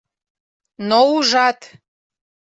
[0.89, 1.59] —Но ужат!